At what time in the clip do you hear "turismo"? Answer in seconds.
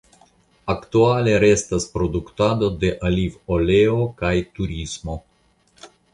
4.59-5.21